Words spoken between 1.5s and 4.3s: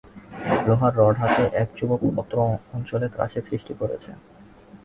এক যুবক অত্র অঞ্চলে ত্রাসের সৃষ্টি করেছে।